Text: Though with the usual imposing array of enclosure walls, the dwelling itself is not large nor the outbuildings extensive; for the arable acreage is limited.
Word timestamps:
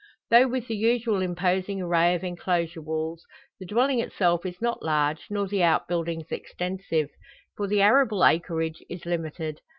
Though 0.31 0.47
with 0.47 0.65
the 0.67 0.75
usual 0.75 1.21
imposing 1.21 1.79
array 1.79 2.15
of 2.15 2.23
enclosure 2.23 2.81
walls, 2.81 3.23
the 3.59 3.67
dwelling 3.67 3.99
itself 3.99 4.47
is 4.47 4.59
not 4.59 4.81
large 4.81 5.27
nor 5.29 5.47
the 5.47 5.61
outbuildings 5.61 6.31
extensive; 6.31 7.11
for 7.55 7.67
the 7.67 7.83
arable 7.83 8.25
acreage 8.25 8.83
is 8.89 9.05
limited. 9.05 9.61